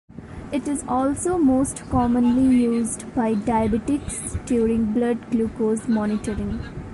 [0.51, 6.59] It is also most commonly used by diabetics during blood glucose monitoring.